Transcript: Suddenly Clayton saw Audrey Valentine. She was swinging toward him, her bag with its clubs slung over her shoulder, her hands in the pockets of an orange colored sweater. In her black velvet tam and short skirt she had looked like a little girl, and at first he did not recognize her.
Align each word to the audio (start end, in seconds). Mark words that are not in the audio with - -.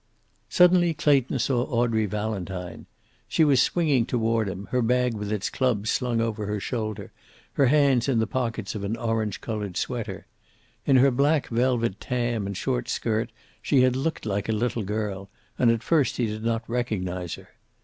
Suddenly 0.49 0.95
Clayton 0.95 1.37
saw 1.37 1.61
Audrey 1.65 2.07
Valentine. 2.07 2.87
She 3.27 3.43
was 3.43 3.61
swinging 3.61 4.07
toward 4.07 4.49
him, 4.49 4.67
her 4.71 4.81
bag 4.81 5.13
with 5.13 5.31
its 5.31 5.51
clubs 5.51 5.91
slung 5.91 6.19
over 6.19 6.47
her 6.47 6.59
shoulder, 6.59 7.11
her 7.53 7.67
hands 7.67 8.09
in 8.09 8.17
the 8.17 8.25
pockets 8.25 8.73
of 8.73 8.83
an 8.83 8.97
orange 8.97 9.41
colored 9.41 9.77
sweater. 9.77 10.25
In 10.87 10.95
her 10.95 11.11
black 11.11 11.49
velvet 11.49 11.99
tam 11.99 12.47
and 12.47 12.57
short 12.57 12.89
skirt 12.89 13.31
she 13.61 13.81
had 13.81 13.95
looked 13.95 14.25
like 14.25 14.49
a 14.49 14.53
little 14.53 14.81
girl, 14.81 15.29
and 15.59 15.69
at 15.69 15.83
first 15.83 16.17
he 16.17 16.25
did 16.25 16.43
not 16.43 16.67
recognize 16.67 17.35
her. 17.35 17.49